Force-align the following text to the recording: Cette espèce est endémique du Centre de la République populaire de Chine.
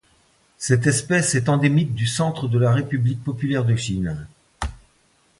Cette 0.57 0.87
espèce 0.87 1.35
est 1.35 1.47
endémique 1.47 1.93
du 1.93 2.07
Centre 2.07 2.47
de 2.47 2.57
la 2.57 2.73
République 2.73 3.23
populaire 3.23 3.65
de 3.65 3.75
Chine. 3.75 4.27